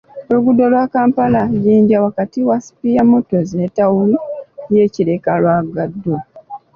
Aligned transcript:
Oluguudo 0.29 0.65
lwa 0.71 0.85
Kampala-Jinja 0.93 2.01
wakati 2.05 2.39
wa 2.47 2.57
Spear 2.65 3.05
Motors 3.11 3.49
ne 3.55 3.65
ttawuni 3.69 4.17
y'e 4.73 4.85
Kireka 4.93 5.31
lwagadwa. 5.41 6.19